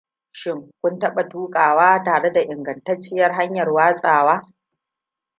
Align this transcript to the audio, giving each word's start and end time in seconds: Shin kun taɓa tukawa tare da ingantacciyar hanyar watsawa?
Shin 0.39 0.59
kun 0.81 0.99
taɓa 0.99 1.23
tukawa 1.29 2.03
tare 2.05 2.31
da 2.33 2.39
ingantacciyar 2.41 3.31
hanyar 3.33 3.69
watsawa? 3.73 4.53